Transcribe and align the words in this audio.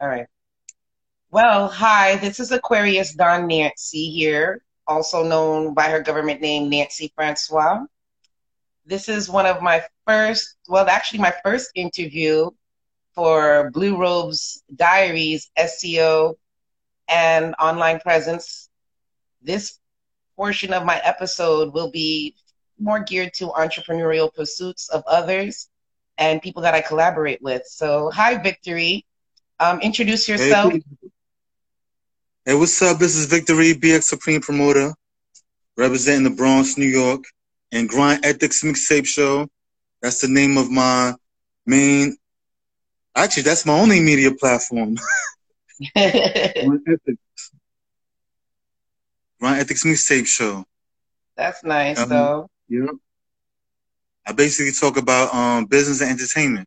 All 0.00 0.08
right. 0.08 0.26
Well, 1.30 1.68
hi, 1.68 2.16
this 2.16 2.40
is 2.40 2.50
Aquarius 2.52 3.14
Dawn 3.14 3.46
Nancy 3.46 4.10
here, 4.10 4.62
also 4.86 5.22
known 5.22 5.74
by 5.74 5.90
her 5.90 6.00
government 6.00 6.40
name, 6.40 6.70
Nancy 6.70 7.12
Francois. 7.14 7.84
This 8.86 9.10
is 9.10 9.28
one 9.28 9.44
of 9.44 9.60
my 9.60 9.84
first, 10.06 10.56
well, 10.68 10.88
actually, 10.88 11.18
my 11.18 11.34
first 11.44 11.70
interview 11.74 12.50
for 13.14 13.70
Blue 13.72 13.98
Robes 13.98 14.64
Diaries 14.74 15.50
SEO 15.58 16.36
and 17.08 17.54
online 17.60 18.00
presence. 18.00 18.70
This 19.42 19.78
portion 20.34 20.72
of 20.72 20.86
my 20.86 20.98
episode 21.04 21.74
will 21.74 21.90
be 21.90 22.34
more 22.78 23.00
geared 23.00 23.34
to 23.34 23.48
entrepreneurial 23.48 24.32
pursuits 24.32 24.88
of 24.88 25.02
others 25.06 25.68
and 26.16 26.40
people 26.40 26.62
that 26.62 26.74
I 26.74 26.80
collaborate 26.80 27.42
with. 27.42 27.66
So, 27.66 28.10
hi, 28.10 28.36
Viktory. 28.36 29.04
Um, 29.60 29.78
introduce 29.80 30.26
yourself. 30.26 30.72
Hey, 30.72 30.82
hey, 32.46 32.54
what's 32.54 32.80
up? 32.80 32.98
This 32.98 33.14
is 33.14 33.26
Viktory, 33.26 33.74
BX 33.74 34.04
Supreme 34.04 34.40
Promoter, 34.40 34.94
representing 35.76 36.24
the 36.24 36.30
Bronx, 36.30 36.78
New 36.78 36.86
York, 36.86 37.24
and 37.70 37.86
Grind 37.86 38.24
Ethics 38.24 38.62
Mixtape 38.62 39.06
Show. 39.06 39.46
That's 40.00 40.22
the 40.22 40.28
name 40.28 40.56
of 40.56 40.70
my 40.70 41.12
main. 41.66 42.16
Actually, 43.14 43.42
that's 43.42 43.66
my 43.66 43.78
only 43.78 44.00
media 44.00 44.30
platform. 44.34 44.96
Grind 45.94 46.80
Ethics. 46.88 47.52
Grind 49.40 49.60
Ethics 49.60 49.84
Mixtape 49.84 50.26
Show. 50.26 50.64
That's 51.36 51.62
nice, 51.62 51.98
um, 51.98 52.08
though. 52.08 52.50
Yeah. 52.66 52.86
I 54.26 54.32
basically 54.32 54.72
talk 54.72 54.96
about 54.96 55.34
um, 55.34 55.66
business 55.66 56.00
and 56.00 56.10
entertainment. 56.10 56.66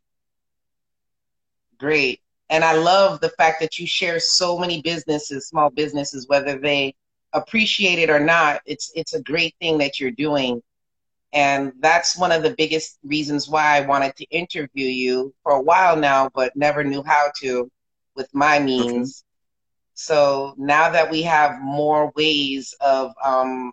Great. 1.80 2.23
And 2.53 2.63
I 2.63 2.73
love 2.73 3.20
the 3.20 3.30
fact 3.30 3.59
that 3.62 3.80
you 3.80 3.88
share 3.88 4.20
so 4.20 4.59
many 4.59 4.80
businesses, 4.84 5.48
small 5.48 5.71
businesses, 5.71 6.27
whether 6.27 6.59
they 6.59 6.93
appreciate 7.34 7.98
it 7.98 8.12
or 8.12 8.20
not. 8.20 8.62
It's 8.68 8.91
it's 8.93 9.15
a 9.15 9.23
great 9.23 9.55
thing 9.60 9.79
that 9.79 9.99
you're 9.99 10.12
doing. 10.12 10.62
And 11.34 11.73
that's 11.79 12.15
one 12.15 12.32
of 12.32 12.43
the 12.43 12.54
biggest 12.55 12.99
reasons 13.04 13.49
why 13.49 13.77
I 13.77 13.87
wanted 13.87 14.15
to 14.18 14.26
interview 14.26 14.85
you 14.85 15.34
for 15.41 15.54
a 15.54 15.62
while 15.63 15.98
now, 15.98 16.29
but 16.35 16.55
never 16.55 16.84
knew 16.84 17.01
how 17.01 17.32
to 17.41 17.71
with 18.15 18.29
my 18.35 18.60
means. 18.60 19.23
Okay. 19.23 19.29
So 19.95 20.54
now 20.55 20.91
that 20.91 21.10
we 21.10 21.23
have 21.23 21.60
more 21.60 22.13
ways 22.15 22.76
of 22.82 23.13
um, 23.23 23.71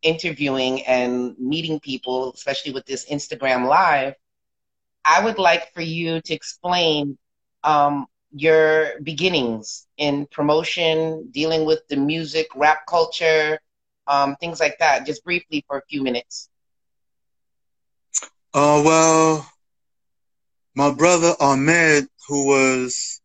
interviewing 0.00 0.86
and 0.86 1.38
meeting 1.38 1.80
people, 1.80 2.32
especially 2.32 2.72
with 2.72 2.86
this 2.86 3.10
Instagram 3.10 3.68
Live, 3.68 4.14
I 5.04 5.22
would 5.22 5.38
like 5.38 5.74
for 5.74 5.82
you 5.82 6.22
to 6.22 6.32
explain 6.32 7.18
um, 7.62 8.06
your 8.34 9.00
beginnings 9.02 9.86
in 9.96 10.26
promotion, 10.26 11.28
dealing 11.32 11.64
with 11.64 11.86
the 11.88 11.96
music, 11.96 12.48
rap 12.54 12.86
culture, 12.88 13.60
um, 14.06 14.36
things 14.36 14.60
like 14.60 14.78
that, 14.78 15.06
just 15.06 15.24
briefly 15.24 15.64
for 15.66 15.78
a 15.78 15.82
few 15.88 16.02
minutes. 16.02 16.48
Uh, 18.54 18.82
well, 18.84 19.46
my 20.74 20.92
brother 20.92 21.32
Ahmed, 21.40 22.06
who 22.28 22.46
was 22.46 23.20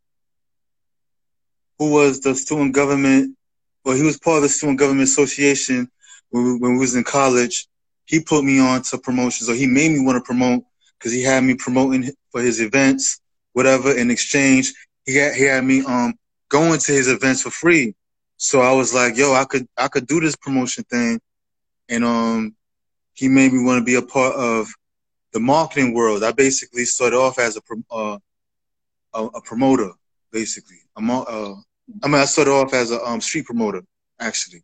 who 1.78 1.92
was 1.92 2.22
the 2.22 2.36
student 2.36 2.74
government, 2.74 3.36
well, 3.84 3.96
he 3.96 4.04
was 4.04 4.18
part 4.18 4.38
of 4.38 4.44
the 4.44 4.50
student 4.50 4.80
government 4.80 5.08
association 5.08 5.90
when 6.30 6.44
we, 6.44 6.58
when 6.60 6.74
we 6.74 6.80
was 6.80 6.96
in 6.96 7.04
college. 7.04 7.68
He 8.06 8.22
put 8.22 8.44
me 8.44 8.60
on 8.60 8.84
to 8.84 8.98
promotions, 8.98 9.50
or 9.50 9.56
he 9.56 9.68
made 9.68 9.92
me 9.92 10.00
want 10.00 10.18
to 10.18 10.24
promote 10.26 10.64
because 10.98 11.12
he 11.12 11.24
had 11.24 11.44
me 11.44 11.56
promoting 11.56 12.10
for 12.32 12.42
his 12.42 12.62
events, 12.62 13.20
whatever. 13.54 13.96
In 13.96 14.10
exchange, 14.12 14.74
he 15.08 15.16
had 15.16 15.34
he 15.34 15.44
had 15.46 15.64
me 15.64 15.84
um 15.86 16.14
going 16.50 16.80
to 16.80 16.92
his 16.92 17.08
events 17.08 17.42
for 17.42 17.50
free. 17.50 17.96
So 18.36 18.62
I 18.62 18.72
was 18.74 18.94
like, 18.94 19.18
yo, 19.18 19.34
I 19.34 19.46
could 19.46 19.68
I 19.78 19.88
could 19.88 20.06
do 20.06 20.20
this 20.20 20.36
promotion 20.36 20.84
thing, 20.84 21.20
and 21.90 22.04
um, 22.04 22.56
he 23.14 23.28
made 23.28 23.52
me 23.52 23.64
want 23.64 23.80
to 23.80 23.84
be 23.84 23.96
a 23.96 24.02
part 24.02 24.36
of 24.36 24.68
the 25.34 25.40
marketing 25.40 25.94
world. 25.94 26.24
I 26.24 26.32
basically 26.34 26.86
started 26.86 27.18
off 27.18 27.40
as 27.40 27.58
a 27.58 27.62
uh, 27.92 28.20
a, 29.14 29.26
a, 29.26 29.42
promoter, 29.42 29.92
basically. 30.32 30.78
I'm 30.96 31.10
uh, 31.10 31.54
I 32.04 32.08
mean, 32.08 32.16
I 32.16 32.26
started 32.26 32.52
off 32.52 32.74
as 32.74 32.92
a 32.92 33.02
um, 33.04 33.22
street 33.22 33.46
promoter, 33.46 33.82
actually. 34.20 34.64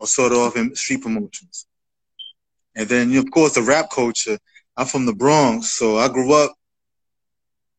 I 0.00 0.04
started 0.04 0.36
off 0.36 0.56
in 0.56 0.74
street 0.76 1.02
promotions, 1.02 1.66
and 2.76 2.88
then 2.88 3.16
of 3.16 3.30
course 3.30 3.54
the 3.54 3.62
rap 3.62 3.90
culture. 3.90 4.38
I'm 4.76 4.86
from 4.86 5.04
the 5.04 5.12
Bronx, 5.12 5.72
so 5.72 5.98
I 5.98 6.08
grew 6.08 6.32
up 6.32 6.54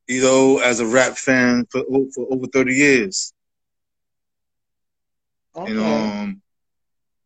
you 0.07 0.21
know, 0.21 0.59
as 0.59 0.79
a 0.79 0.85
rap 0.85 1.17
fan 1.17 1.65
for 1.69 1.83
for 2.13 2.27
over 2.31 2.47
thirty 2.47 2.73
years. 2.73 3.33
Okay. 5.55 5.71
And 5.71 5.79
um, 5.79 6.41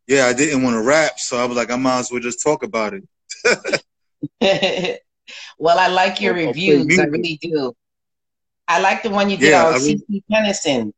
yeah, 0.07 0.25
I 0.25 0.33
didn't 0.33 0.63
want 0.63 0.75
to 0.75 0.81
rap, 0.81 1.19
so 1.19 1.37
I 1.37 1.45
was 1.45 1.57
like, 1.57 1.71
I 1.71 1.75
might 1.75 1.99
as 1.99 2.11
well 2.11 2.21
just 2.21 2.41
talk 2.41 2.63
about 2.63 2.93
it. 2.93 3.03
well, 5.57 5.79
I 5.79 5.87
like 5.87 6.21
your 6.21 6.37
I'll, 6.37 6.47
reviews. 6.47 6.99
I'll 6.99 7.05
I 7.05 7.09
really 7.09 7.37
do. 7.41 7.75
I 8.67 8.79
like 8.79 9.03
the 9.03 9.09
one 9.09 9.29
you 9.29 9.37
did 9.37 9.51
yeah, 9.51 9.65
on 9.65 9.73
CeCe 9.75 10.23
Peniston. 10.31 10.91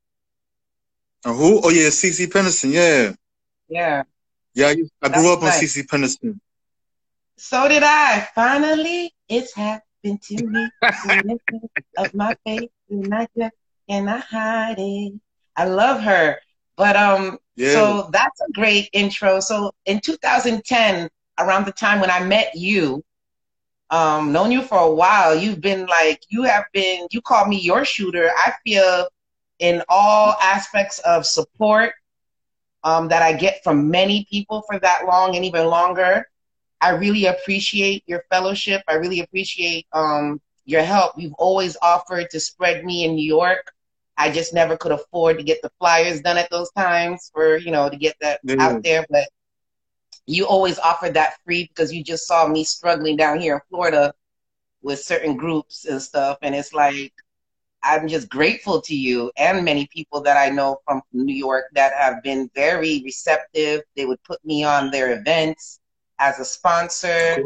Uh, 1.25 1.33
who? 1.33 1.61
Oh 1.63 1.69
yeah, 1.69 1.89
CeCe 1.89 2.27
Peniston. 2.27 2.71
Yeah. 2.71 3.13
Yeah. 3.67 4.03
Yeah, 4.53 4.67
I, 4.67 4.77
I 5.01 5.09
grew 5.09 5.33
up 5.33 5.41
nice. 5.41 5.57
on 5.57 5.63
CeCe 5.63 5.85
Peniston. 5.85 6.39
So 7.35 7.67
did 7.67 7.83
I. 7.83 8.27
Finally, 8.33 9.13
it's 9.29 9.53
happening 9.53 9.86
into 10.03 10.47
me 10.47 10.69
of 11.97 12.13
my 12.13 12.35
face 12.45 12.69
and 12.89 13.13
I 13.13 13.27
just 13.37 13.55
cannot 13.89 14.23
hide 14.23 14.75
it. 14.77 15.13
I 15.55 15.65
love 15.65 16.01
her. 16.01 16.37
But 16.75 16.95
um 16.95 17.39
yeah. 17.55 17.73
so 17.73 18.09
that's 18.11 18.39
a 18.41 18.51
great 18.53 18.89
intro. 18.93 19.39
So 19.39 19.73
in 19.85 19.99
2010, 19.99 21.09
around 21.39 21.65
the 21.65 21.71
time 21.71 21.99
when 21.99 22.11
I 22.11 22.23
met 22.23 22.55
you, 22.55 23.03
um, 23.89 24.31
known 24.31 24.51
you 24.51 24.61
for 24.61 24.77
a 24.77 24.91
while, 24.91 25.35
you've 25.35 25.61
been 25.61 25.85
like 25.85 26.21
you 26.29 26.43
have 26.43 26.65
been 26.73 27.07
you 27.11 27.21
call 27.21 27.47
me 27.47 27.59
your 27.59 27.85
shooter. 27.85 28.29
I 28.35 28.53
feel 28.65 29.07
in 29.59 29.81
all 29.89 30.35
aspects 30.41 30.99
of 30.99 31.25
support 31.25 31.93
um, 32.83 33.07
that 33.07 33.21
I 33.21 33.33
get 33.33 33.63
from 33.63 33.89
many 33.89 34.27
people 34.29 34.63
for 34.69 34.79
that 34.79 35.05
long 35.05 35.35
and 35.35 35.45
even 35.45 35.67
longer. 35.67 36.27
I 36.81 36.89
really 36.91 37.25
appreciate 37.25 38.03
your 38.07 38.23
fellowship. 38.29 38.83
I 38.87 38.95
really 38.95 39.21
appreciate 39.21 39.87
um, 39.93 40.39
your 40.65 40.83
help. 40.83 41.13
You've 41.17 41.33
always 41.33 41.75
offered 41.81 42.29
to 42.31 42.39
spread 42.39 42.85
me 42.85 43.05
in 43.05 43.15
New 43.15 43.25
York. 43.25 43.71
I 44.17 44.31
just 44.31 44.53
never 44.53 44.77
could 44.77 44.91
afford 44.91 45.37
to 45.37 45.43
get 45.43 45.61
the 45.61 45.71
flyers 45.79 46.21
done 46.21 46.37
at 46.37 46.49
those 46.49 46.71
times 46.71 47.29
for, 47.33 47.57
you 47.57 47.71
know, 47.71 47.89
to 47.89 47.97
get 47.97 48.15
that 48.21 48.45
mm-hmm. 48.45 48.59
out 48.59 48.83
there. 48.83 49.05
But 49.09 49.27
you 50.25 50.45
always 50.45 50.79
offered 50.79 51.13
that 51.13 51.37
free 51.45 51.63
because 51.67 51.93
you 51.93 52.03
just 52.03 52.27
saw 52.27 52.47
me 52.47 52.63
struggling 52.63 53.15
down 53.15 53.39
here 53.39 53.55
in 53.55 53.61
Florida 53.69 54.13
with 54.81 54.99
certain 54.99 55.37
groups 55.37 55.85
and 55.85 56.01
stuff. 56.01 56.37
And 56.41 56.53
it's 56.53 56.73
like, 56.73 57.13
I'm 57.83 58.07
just 58.07 58.29
grateful 58.29 58.81
to 58.81 58.95
you 58.95 59.31
and 59.37 59.63
many 59.63 59.87
people 59.93 60.21
that 60.21 60.35
I 60.35 60.49
know 60.49 60.79
from 60.85 61.01
New 61.13 61.33
York 61.33 61.65
that 61.73 61.93
have 61.93 62.21
been 62.23 62.49
very 62.55 63.01
receptive. 63.05 63.81
They 63.95 64.05
would 64.05 64.21
put 64.23 64.43
me 64.43 64.63
on 64.63 64.91
their 64.91 65.17
events 65.17 65.79
as 66.19 66.39
a 66.39 66.45
sponsor, 66.45 67.37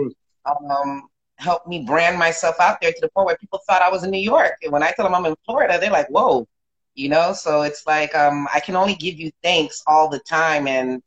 um, 0.45 1.03
helped 1.35 1.67
me 1.67 1.83
brand 1.83 2.17
myself 2.17 2.55
out 2.59 2.79
there 2.81 2.91
to 2.91 3.01
the 3.01 3.09
point 3.09 3.25
where 3.25 3.37
people 3.37 3.59
thought 3.67 3.81
I 3.81 3.89
was 3.89 4.03
in 4.03 4.11
New 4.11 4.19
York. 4.19 4.55
And 4.63 4.71
when 4.71 4.83
I 4.83 4.91
tell 4.91 5.05
them 5.05 5.15
I'm 5.15 5.25
in 5.25 5.35
Florida, 5.45 5.77
they're 5.79 5.91
like, 5.91 6.07
whoa, 6.09 6.47
you 6.95 7.09
know? 7.09 7.33
So 7.33 7.63
it's 7.63 7.85
like, 7.87 8.13
um, 8.15 8.47
I 8.53 8.59
can 8.59 8.75
only 8.75 8.95
give 8.95 9.19
you 9.19 9.31
thanks 9.43 9.81
all 9.87 10.07
the 10.07 10.19
time. 10.19 10.67
And 10.67 11.01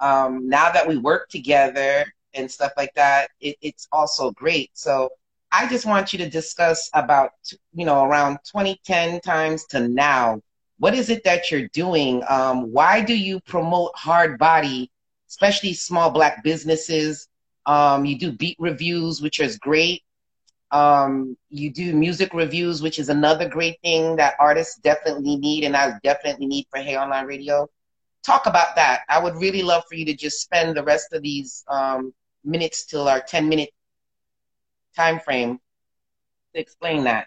um, 0.00 0.48
now 0.48 0.70
that 0.70 0.86
we 0.86 0.96
work 0.96 1.28
together 1.28 2.04
and 2.34 2.50
stuff 2.50 2.72
like 2.76 2.92
that, 2.94 3.28
it, 3.40 3.56
it's 3.60 3.86
also 3.92 4.30
great. 4.32 4.70
So 4.74 5.10
I 5.52 5.68
just 5.68 5.86
want 5.86 6.12
you 6.12 6.18
to 6.20 6.28
discuss 6.28 6.90
about, 6.94 7.30
you 7.74 7.84
know, 7.84 8.04
around 8.04 8.38
2010 8.44 9.20
times 9.20 9.66
to 9.66 9.88
now. 9.88 10.40
What 10.78 10.94
is 10.94 11.10
it 11.10 11.22
that 11.24 11.50
you're 11.50 11.68
doing? 11.68 12.22
Um, 12.28 12.72
why 12.72 13.00
do 13.00 13.16
you 13.16 13.38
promote 13.40 13.92
hard 13.94 14.38
body 14.38 14.90
especially 15.34 15.74
small 15.74 16.10
black 16.10 16.44
businesses. 16.44 17.28
Um, 17.66 18.04
you 18.06 18.18
do 18.18 18.32
beat 18.32 18.56
reviews, 18.60 19.22
which 19.22 19.40
is 19.40 19.58
great. 19.58 20.02
Um, 20.70 21.36
you 21.50 21.72
do 21.72 21.94
music 21.94 22.34
reviews, 22.34 22.82
which 22.82 22.98
is 22.98 23.08
another 23.08 23.48
great 23.48 23.76
thing 23.82 24.16
that 24.16 24.34
artists 24.40 24.78
definitely 24.80 25.36
need, 25.36 25.64
and 25.64 25.76
I 25.76 25.92
definitely 26.02 26.46
need 26.46 26.66
for 26.70 26.78
Hey 26.80 26.96
Online 26.96 27.26
Radio. 27.26 27.68
Talk 28.26 28.46
about 28.46 28.76
that. 28.76 29.00
I 29.08 29.22
would 29.22 29.36
really 29.36 29.62
love 29.62 29.84
for 29.88 29.96
you 29.96 30.06
to 30.06 30.14
just 30.14 30.40
spend 30.40 30.76
the 30.76 30.84
rest 30.84 31.12
of 31.12 31.22
these 31.22 31.64
um, 31.68 32.12
minutes 32.44 32.86
till 32.86 33.08
our 33.08 33.20
10 33.20 33.48
minute 33.48 33.70
time 34.96 35.20
frame 35.20 35.58
to 36.54 36.60
explain 36.60 37.04
that. 37.04 37.26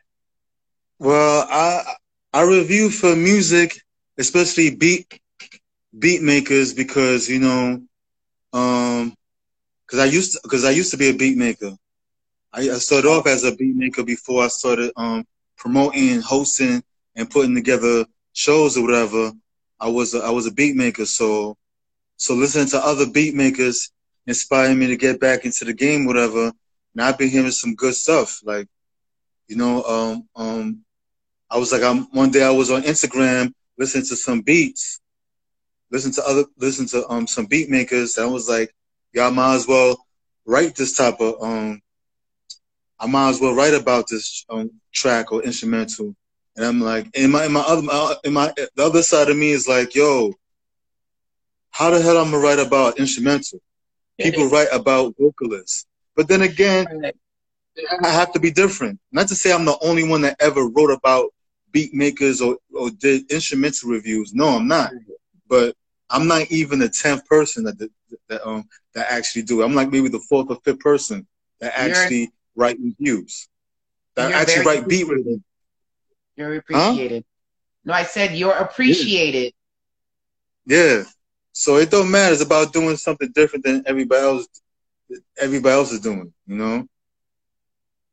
Well, 1.00 1.48
I 1.50 1.96
I 2.34 2.42
review 2.44 2.90
for 2.90 3.16
music, 3.16 3.82
especially 4.18 4.76
beat 4.76 5.20
beat 5.98 6.22
makers, 6.22 6.74
because 6.74 7.30
you 7.30 7.40
know 7.40 7.82
um, 8.58 9.14
cause 9.88 10.00
I 10.00 10.06
used 10.06 10.34
to, 10.34 10.50
cause 10.50 10.66
I 10.66 10.72
used 10.72 10.92
to 10.92 10.98
be 10.98 11.10
a 11.10 11.14
beat 11.14 11.38
maker. 11.38 11.72
I, 12.54 12.62
I 12.62 12.78
started 12.80 13.08
off 13.08 13.28
as 13.28 13.44
a 13.44 13.56
beat 13.56 13.76
maker 13.76 14.04
before 14.04 14.44
I 14.44 14.48
started 14.48 14.92
um 14.96 15.26
promoting, 15.58 16.22
hosting, 16.22 16.84
and 17.16 17.30
putting 17.30 17.56
together 17.56 18.06
shows 18.34 18.78
or 18.78 18.84
whatever, 18.84 19.32
I 19.80 19.90
was 19.90 20.14
a, 20.14 20.20
I 20.20 20.30
was 20.30 20.48
a 20.48 20.52
beat 20.52 20.76
maker. 20.76 21.06
So 21.06 21.58
so 22.18 22.34
listening 22.34 22.68
to 22.70 22.86
other 22.86 23.10
beat 23.10 23.36
makers 23.36 23.92
inspired 24.26 24.76
me 24.76 24.88
to 24.88 24.98
get 24.98 25.20
back 25.20 25.46
into 25.46 25.66
the 25.66 25.74
game, 25.74 26.06
whatever. 26.06 26.52
And 26.94 27.02
I've 27.02 27.18
been 27.18 27.30
hearing 27.30 27.52
some 27.52 27.76
good 27.76 27.94
stuff. 27.94 28.42
Like, 28.44 28.68
you 29.48 29.56
know, 29.56 29.84
um, 29.84 30.28
um, 30.36 30.86
I 31.50 31.58
was 31.58 31.72
like, 31.72 31.84
I'm 31.84 32.04
one 32.12 32.32
day 32.32 32.44
I 32.44 32.50
was 32.52 32.72
on 32.72 32.84
Instagram 32.84 33.54
listening 33.78 34.06
to 34.06 34.16
some 34.16 34.42
beats, 34.42 35.00
listen 35.92 36.12
to 36.14 36.24
other, 36.26 36.46
listen 36.58 36.86
to 36.88 37.08
um 37.10 37.28
some 37.28 37.46
beat 37.46 37.70
makers. 37.70 38.18
And 38.18 38.28
I 38.28 38.30
was 38.30 38.50
like, 38.50 38.74
y'all 39.14 39.32
might 39.32 39.56
as 39.56 39.68
well 39.68 39.98
write 40.46 40.76
this 40.76 40.96
type 40.96 41.20
of 41.20 41.42
um. 41.42 41.82
I 43.00 43.06
might 43.06 43.30
as 43.30 43.40
well 43.40 43.54
write 43.54 43.76
about 43.76 44.08
this 44.10 44.44
um, 44.50 44.72
track 44.92 45.32
or 45.32 45.44
instrumental. 45.44 46.16
And 46.56 46.66
I'm 46.66 46.82
like, 46.82 47.16
in 47.16 47.30
my, 47.30 47.46
in 47.46 47.52
my 47.52 47.62
other, 47.62 48.16
in 48.24 48.34
my, 48.34 48.52
the 48.58 48.84
other 48.84 49.04
side 49.04 49.30
of 49.30 49.38
me 49.38 49.52
is 49.52 49.68
like, 49.68 49.94
yo, 49.94 50.34
how 51.70 51.92
the 51.92 52.02
hell 52.02 52.18
I'm 52.18 52.32
gonna 52.32 52.40
write 52.40 52.58
about 52.58 52.98
instrumental? 52.98 53.62
People 54.20 54.50
write 54.50 54.70
about 54.72 55.14
vocalists. 55.20 55.86
But 56.16 56.28
then 56.28 56.42
again, 56.42 56.88
I 58.02 58.10
have 58.10 58.34
to 58.34 58.40
be 58.40 58.50
different. 58.50 59.00
Not 59.12 59.28
to 59.28 59.36
say 59.36 59.54
I'm 59.54 59.66
the 59.66 59.78
only 59.84 60.08
one 60.08 60.22
that 60.22 60.38
ever 60.40 60.68
wrote 60.68 60.90
about 60.90 61.30
beat 61.72 61.94
makers 61.94 62.42
or, 62.42 62.58
or 62.74 62.90
did 62.90 63.32
instrumental 63.32 63.92
reviews. 63.92 64.34
No, 64.34 64.48
I'm 64.48 64.68
not. 64.68 64.92
But 65.50 65.76
I'm 66.10 66.28
not 66.28 66.52
even 66.52 66.80
the 66.80 66.90
tenth 66.90 67.26
person 67.26 67.64
that 67.66 67.78
that 68.30 68.48
um 68.48 68.68
that 68.94 69.12
actually 69.12 69.44
do 69.44 69.62
it. 69.62 69.66
I'm 69.66 69.76
like 69.76 69.92
maybe 69.92 70.10
the 70.10 70.20
fourth 70.20 70.50
or 70.50 70.58
fifth 70.64 70.80
person 70.80 71.28
that 71.60 71.74
actually 71.78 72.20
you're, 72.20 72.28
write 72.56 72.78
reviews. 72.80 73.48
That 74.16 74.32
actually 74.32 74.66
write 74.66 74.88
beat 74.88 75.08
reviews. 75.08 75.42
You're 76.36 76.56
appreciated. 76.56 77.24
Huh? 77.24 77.84
No, 77.86 77.94
I 77.94 78.04
said 78.04 78.36
you're 78.36 78.54
appreciated. 78.54 79.54
Yeah. 80.66 80.78
yeah. 80.78 81.04
So 81.54 81.78
it 81.78 81.90
don't 81.90 82.12
matter. 82.12 82.34
It's 82.34 82.44
about 82.44 82.74
doing 82.74 82.98
something 82.98 83.32
different 83.34 83.66
than 83.66 83.84
everybody 83.86 84.22
else. 84.22 84.48
Everybody 85.40 85.74
else 85.74 85.92
is 85.92 86.02
doing. 86.02 86.34
You 86.46 86.56
know. 86.56 86.88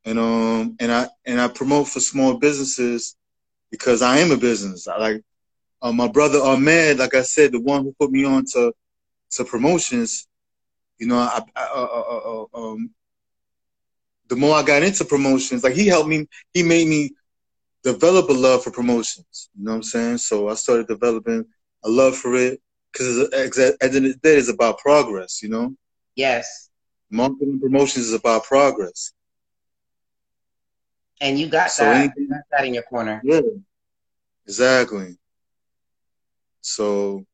And 0.05 0.19
um 0.19 0.77
and 0.81 0.93
I 0.93 1.09
and 1.25 1.41
I 1.41 1.49
promote 1.49 1.89
for 1.89 2.01
small 2.01 2.39
businesses 2.39 3.17
because 3.71 4.03
I 4.03 4.19
am 4.19 4.31
a 4.31 4.37
business. 4.37 4.87
I 4.89 4.99
like 4.99 5.23
uh, 5.85 5.93
my 5.93 6.09
brother 6.09 6.39
Ahmed, 6.43 6.99
like 6.99 7.15
I 7.15 7.21
said, 7.21 7.53
the 7.53 7.61
one 7.61 7.83
who 7.83 7.95
put 8.01 8.11
me 8.11 8.25
on 8.25 8.47
to 8.55 8.73
to 9.33 9.45
promotions. 9.45 10.27
You 10.99 11.09
know, 11.09 11.19
I, 11.19 11.43
I 11.55 11.63
uh, 11.63 11.89
uh, 11.93 12.47
uh, 12.55 12.59
um, 12.59 12.91
the 14.29 14.37
more 14.37 14.57
I 14.57 14.63
got 14.63 14.83
into 14.83 15.05
promotions, 15.05 15.63
like 15.63 15.75
he 15.75 15.87
helped 15.87 16.09
me, 16.09 16.27
he 16.55 16.63
made 16.63 16.89
me 16.89 17.11
develop 17.83 18.31
a 18.31 18.33
love 18.33 18.65
for 18.65 18.71
promotions. 18.71 19.51
You 19.55 19.65
know 19.65 19.73
what 19.73 19.77
I'm 19.77 19.83
saying? 19.83 20.19
So 20.19 20.49
I 20.49 20.55
started 20.55 20.87
developing 20.87 21.45
a 21.85 21.89
love 21.91 22.17
for 22.17 22.35
it 22.35 22.63
because 22.91 23.19
at 23.19 23.53
the 23.53 23.77
end 23.83 23.97
of 23.97 24.03
the 24.05 24.15
day, 24.23 24.37
it's 24.37 24.49
about 24.49 24.79
progress. 24.79 25.43
You 25.43 25.51
know? 25.51 25.75
Yes. 26.17 26.71
Marketing 27.11 27.61
promotions 27.61 28.07
is 28.07 28.15
about 28.15 28.45
progress. 28.45 29.13
And 31.21 31.39
you 31.39 31.49
got 31.49 31.71
so 31.71 31.85
that. 31.85 31.97
Anything, 31.97 32.23
you 32.23 32.29
got 32.31 32.45
that 32.51 32.65
in 32.65 32.73
your 32.73 32.85
corner. 32.85 33.21
Yeah. 33.23 33.41
Exactly. 34.47 35.19
So 36.65 37.27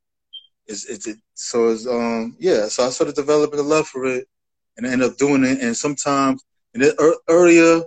it's 0.67 0.87
it's 0.87 1.07
it, 1.07 1.19
so 1.35 1.69
it's 1.69 1.87
um 1.87 2.37
yeah. 2.41 2.67
So 2.67 2.85
I 2.87 2.91
started 2.91 3.15
developing 3.15 3.61
a 3.61 3.63
love 3.63 3.87
for 3.87 4.05
it, 4.07 4.27
and 4.77 4.87
I 4.87 4.91
ended 4.91 5.09
up 5.09 5.19
doing 5.19 5.45
it. 5.45 5.61
And 5.61 5.77
sometimes, 5.77 6.45
and 6.75 6.83
it, 6.83 6.97
earlier 7.29 7.83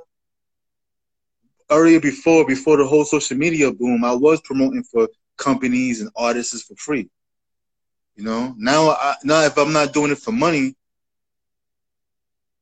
earlier 1.70 2.00
before 2.00 2.46
before 2.48 2.78
the 2.78 2.88
whole 2.88 3.04
social 3.04 3.36
media 3.36 3.72
boom, 3.74 4.06
I 4.06 4.14
was 4.14 4.40
promoting 4.42 4.84
for 4.84 5.10
companies 5.38 6.00
and 6.00 6.10
artists 6.16 6.64
for 6.64 6.76
free. 6.76 7.10
You 8.16 8.24
know, 8.24 8.56
now 8.58 8.92
I, 8.92 9.16
now 9.26 9.42
if 9.42 9.58
I'm 9.58 9.74
not 9.74 9.92
doing 9.92 10.12
it 10.12 10.20
for 10.20 10.32
money, 10.32 10.76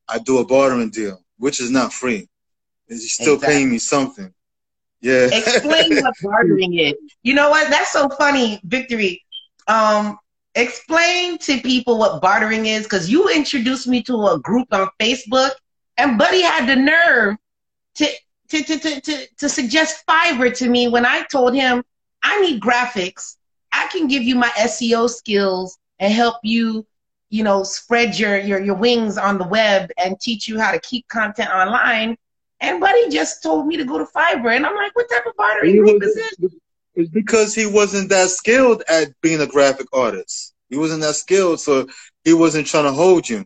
I 0.09 0.17
do 0.17 0.39
a 0.39 0.45
bartering 0.45 0.89
deal, 0.89 1.21
which 1.37 1.61
is 1.61 1.69
not 1.69 1.93
free. 1.93 2.27
He's 2.87 3.13
still 3.13 3.35
exactly. 3.35 3.55
paying 3.55 3.69
me 3.69 3.77
something. 3.77 4.33
Yeah. 5.01 5.29
Explain 5.31 5.95
what 6.01 6.13
bartering 6.21 6.77
is. 6.77 6.93
You 7.23 7.33
know 7.33 7.49
what? 7.49 7.69
That's 7.69 7.91
so 7.91 8.09
funny, 8.09 8.59
Viktory. 8.67 9.19
Um, 9.67 10.17
explain 10.55 11.37
to 11.39 11.59
people 11.61 11.97
what 11.97 12.21
bartering 12.21 12.65
is, 12.67 12.83
because 12.83 13.09
you 13.09 13.29
introduced 13.29 13.87
me 13.87 14.03
to 14.03 14.27
a 14.27 14.39
group 14.39 14.67
on 14.71 14.89
Facebook, 14.99 15.51
and 15.97 16.17
Buddy 16.17 16.41
had 16.41 16.67
the 16.67 16.75
nerve 16.75 17.37
to 17.95 18.07
to, 18.49 18.63
to, 18.63 18.79
to, 18.79 19.01
to, 19.01 19.27
to 19.37 19.49
suggest 19.49 20.03
Fiverr 20.05 20.55
to 20.57 20.69
me 20.69 20.89
when 20.89 21.05
I 21.05 21.23
told 21.31 21.55
him 21.55 21.83
I 22.21 22.39
need 22.41 22.61
graphics. 22.61 23.37
I 23.71 23.87
can 23.87 24.07
give 24.07 24.23
you 24.23 24.35
my 24.35 24.49
SEO 24.49 25.09
skills 25.09 25.77
and 25.99 26.11
help 26.11 26.35
you, 26.43 26.85
you 27.29 27.43
know, 27.43 27.63
spread 27.63 28.19
your, 28.19 28.37
your, 28.39 28.59
your 28.61 28.75
wings 28.75 29.17
on 29.17 29.37
the 29.37 29.47
web 29.47 29.89
and 29.97 30.19
teach 30.19 30.49
you 30.49 30.59
how 30.59 30.71
to 30.71 30.79
keep 30.81 31.07
content 31.07 31.49
online. 31.49 32.17
And 32.61 32.79
Buddy 32.79 33.09
just 33.09 33.41
told 33.41 33.67
me 33.67 33.75
to 33.77 33.83
go 33.83 33.97
to 33.97 34.05
Fiverr. 34.05 34.55
And 34.55 34.65
I'm 34.65 34.75
like, 34.75 34.95
what 34.95 35.09
type 35.09 35.25
of 35.25 35.35
bartering 35.35 35.77
group 35.77 36.03
is 36.03 36.15
this? 36.15 36.53
It's 36.93 37.09
because 37.09 37.55
he 37.55 37.65
wasn't 37.65 38.09
that 38.09 38.29
skilled 38.29 38.83
at 38.87 39.09
being 39.21 39.41
a 39.41 39.47
graphic 39.47 39.87
artist. 39.91 40.53
He 40.69 40.77
wasn't 40.77 41.01
that 41.01 41.15
skilled, 41.15 41.59
so 41.59 41.87
he 42.23 42.33
wasn't 42.33 42.67
trying 42.67 42.83
to 42.83 42.91
hold 42.91 43.27
you. 43.27 43.45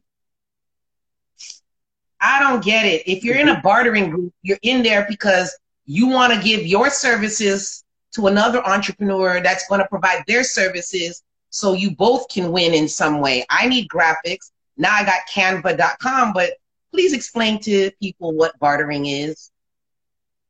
I 2.19 2.39
don't 2.39 2.63
get 2.63 2.85
it. 2.85 3.03
If 3.07 3.23
you're 3.23 3.37
in 3.37 3.49
a 3.49 3.61
bartering 3.61 4.09
group, 4.09 4.33
you're 4.41 4.59
in 4.63 4.83
there 4.83 5.05
because 5.07 5.57
you 5.85 6.07
want 6.07 6.33
to 6.33 6.41
give 6.41 6.65
your 6.65 6.89
services 6.89 7.83
to 8.15 8.27
another 8.27 8.65
entrepreneur 8.65 9.41
that's 9.41 9.67
going 9.67 9.81
to 9.81 9.87
provide 9.87 10.23
their 10.27 10.43
services 10.43 11.23
so 11.49 11.73
you 11.73 11.95
both 11.95 12.27
can 12.29 12.51
win 12.51 12.73
in 12.73 12.87
some 12.89 13.21
way. 13.21 13.45
I 13.49 13.67
need 13.67 13.87
graphics. 13.87 14.51
Now 14.77 14.93
I 14.93 15.05
got 15.05 15.21
canva.com, 15.33 16.33
but 16.33 16.53
please 16.95 17.13
explain 17.13 17.59
to 17.61 17.91
people 18.01 18.33
what 18.33 18.57
bartering 18.59 19.05
is. 19.05 19.51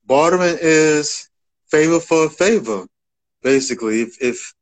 Bartering 0.06 0.58
is 0.62 1.30
favor 1.68 2.00
for 2.00 2.26
a 2.26 2.30
favor, 2.30 2.86
basically. 3.42 4.02
If, 4.02 4.22
if 4.22 4.54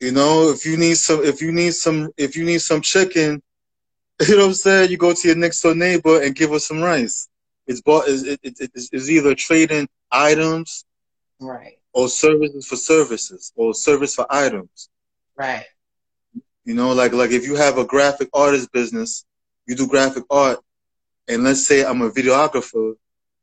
you 0.00 0.12
know, 0.12 0.50
if 0.50 0.66
you 0.66 0.76
need 0.76 0.96
some, 0.96 1.24
if 1.24 1.40
you 1.40 1.52
need 1.52 1.74
some, 1.74 2.10
if 2.16 2.36
you 2.36 2.44
need 2.44 2.60
some 2.60 2.80
chicken 2.80 3.40
You 4.28 4.36
know 4.36 4.42
what 4.42 4.48
I'm 4.48 4.54
saying? 4.54 4.90
You 4.90 4.96
go 4.96 5.12
to 5.12 5.28
your 5.28 5.36
next 5.36 5.60
door 5.60 5.74
neighbor 5.74 6.22
and 6.22 6.34
give 6.34 6.50
her 6.50 6.60
some 6.60 6.80
rice. 6.80 7.28
It's 7.66 7.80
bought. 7.80 8.04
It's, 8.06 8.22
it, 8.22 8.40
it, 8.42 8.70
it's 8.74 9.10
either 9.10 9.34
trading 9.34 9.88
items, 10.12 10.84
right, 11.40 11.78
or 11.92 12.08
services 12.08 12.66
for 12.66 12.76
services, 12.76 13.52
or 13.56 13.74
service 13.74 14.14
for 14.14 14.26
items. 14.30 14.88
Right. 15.36 15.64
You 16.64 16.74
know, 16.74 16.92
like 16.92 17.12
like 17.12 17.30
if 17.30 17.44
you 17.44 17.56
have 17.56 17.78
a 17.78 17.84
graphic 17.84 18.28
artist 18.32 18.70
business, 18.70 19.24
you 19.66 19.74
do 19.74 19.86
graphic 19.86 20.24
art, 20.30 20.58
and 21.28 21.44
let's 21.44 21.66
say 21.66 21.84
I'm 21.84 22.02
a 22.02 22.10
videographer, 22.10 22.94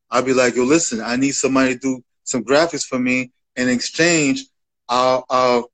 I'll 0.09 0.23
be 0.23 0.33
like, 0.33 0.55
yo, 0.55 0.63
listen, 0.63 1.01
I 1.01 1.15
need 1.15 1.31
somebody 1.31 1.75
to 1.75 1.79
do 1.79 2.03
some 2.23 2.43
graphics 2.43 2.85
for 2.85 2.99
me. 2.99 3.31
In 3.55 3.69
exchange, 3.69 4.45
I'll 4.87 5.25
I'll 5.29 5.71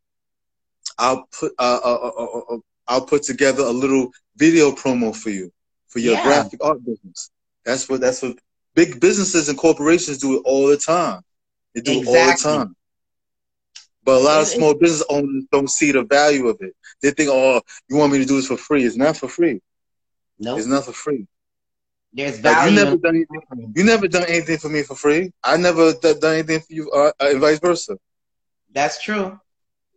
I'll 0.98 1.28
put 1.40 1.54
uh, 1.60 1.80
uh, 1.84 2.12
uh, 2.18 2.56
uh 2.56 2.58
I'll 2.88 3.06
put 3.06 3.24
together 3.24 3.64
a 3.64 3.72
little 3.72 4.12
video 4.36 4.72
promo 4.72 5.16
for 5.16 5.30
you 5.30 5.52
for 5.88 6.00
your 6.00 6.14
yeah. 6.14 6.24
graphic 6.24 6.64
art 6.64 6.84
business. 6.84 7.32
That's 7.66 7.90
what 7.90 8.02
that's 8.02 8.22
what 8.22 8.38
big 8.76 9.00
businesses 9.00 9.50
and 9.50 9.58
corporations 9.58 10.20
do 10.20 10.38
it 10.38 10.42
all 10.46 10.68
the 10.68 10.78
time. 10.78 11.22
They 11.74 11.82
do 11.82 12.00
exactly. 12.00 12.14
it 12.14 12.20
all 12.20 12.32
the 12.32 12.64
time. 12.64 12.76
But 14.04 14.22
a 14.22 14.24
lot 14.24 14.42
of 14.42 14.48
small 14.48 14.74
business 14.74 15.06
owners 15.10 15.44
don't 15.52 15.70
see 15.70 15.92
the 15.92 16.04
value 16.04 16.48
of 16.48 16.58
it. 16.62 16.74
They 17.02 17.12
think, 17.12 17.30
"Oh, 17.30 17.62
you 17.90 17.98
want 17.98 18.14
me 18.14 18.20
to 18.20 18.26
do 18.26 18.38
this 18.38 18.48
for 18.48 18.56
free?" 18.56 18.86
It's 18.86 18.96
not 18.96 19.18
for 19.18 19.28
free. 19.28 19.62
No, 20.40 20.52
nope. 20.52 20.60
it's 20.60 20.68
not 20.68 20.86
for 20.86 20.94
free. 20.94 21.28
There's 22.14 22.40
value. 22.40 22.58
Like 22.58 22.70
you 22.70 22.76
never 22.86 22.98
done 22.98 23.16
anything. 23.16 23.74
You 23.76 23.84
never 23.84 24.08
done 24.08 24.26
anything 24.28 24.58
for 24.58 24.70
me 24.70 24.84
for 24.84 24.96
free. 24.96 25.32
I 25.44 25.58
never 25.58 25.94
done 25.94 26.18
anything 26.24 26.60
for 26.62 26.74
you, 26.74 26.90
uh, 26.92 27.12
and 27.20 27.40
vice 27.40 27.60
versa. 27.60 27.98
That's 28.72 29.02
true. 29.02 29.40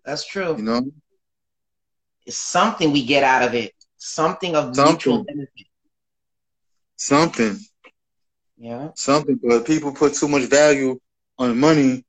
That's 0.04 0.26
true. 0.26 0.56
You 0.56 0.62
know, 0.62 0.82
it's 2.26 2.36
something 2.36 2.92
we 2.92 3.04
get 3.04 3.22
out 3.22 3.42
of 3.42 3.54
it. 3.54 3.72
Something 3.96 4.56
of 4.56 4.74
something. 4.74 4.92
mutual 4.92 5.24
benefit. 5.24 5.66
Something. 6.96 7.58
Yeah. 8.58 8.90
Something. 8.94 9.38
But 9.42 9.66
people 9.66 9.92
put 9.92 10.14
too 10.14 10.28
much 10.28 10.42
value 10.42 10.98
on 11.38 11.58
money 11.58 12.04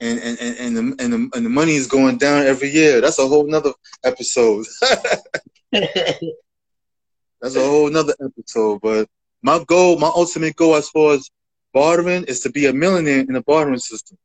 and 0.00 0.18
and, 0.20 0.38
and, 0.40 0.56
and 0.58 0.76
the 0.76 1.02
and 1.02 1.12
the 1.12 1.30
and 1.36 1.46
the 1.46 1.50
money 1.50 1.74
is 1.74 1.86
going 1.86 2.18
down 2.18 2.44
every 2.46 2.70
year. 2.70 3.00
That's 3.00 3.18
a 3.18 3.26
whole 3.26 3.46
nother 3.46 3.72
episode. 4.04 4.66
That's 7.40 7.56
a 7.56 7.60
whole 7.60 7.90
nother 7.90 8.14
episode. 8.20 8.80
But 8.82 9.08
my 9.42 9.62
goal, 9.64 9.98
my 9.98 10.08
ultimate 10.08 10.56
goal 10.56 10.74
as 10.74 10.88
far 10.88 11.14
as 11.14 11.30
bartering 11.72 12.24
is 12.24 12.40
to 12.40 12.50
be 12.50 12.66
a 12.66 12.72
millionaire 12.72 13.20
in 13.20 13.32
the 13.32 13.42
bartering 13.42 13.78
system. 13.78 14.18